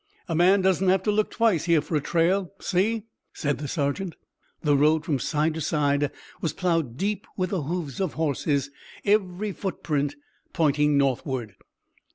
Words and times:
"A 0.27 0.33
man 0.33 0.61
doesn't 0.63 0.87
have 0.89 1.03
to 1.03 1.11
look 1.11 1.29
twice 1.29 1.65
here 1.65 1.79
for 1.79 1.95
a 1.95 2.01
trail. 2.01 2.51
See," 2.59 3.03
said 3.33 3.59
the 3.59 3.67
sergeant. 3.67 4.15
The 4.63 4.75
road 4.75 5.05
from 5.05 5.19
side 5.19 5.53
to 5.53 5.61
side 5.61 6.09
was 6.41 6.53
plowed 6.53 6.97
deep 6.97 7.27
with 7.37 7.51
the 7.51 7.61
hoofs 7.61 8.01
of 8.01 8.13
horses, 8.13 8.71
every 9.05 9.51
footprint 9.51 10.15
pointing 10.53 10.97
northward. 10.97 11.53